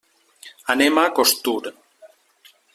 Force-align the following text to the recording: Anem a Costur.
Anem 0.75 0.97
a 1.03 1.05
Costur. 1.19 1.61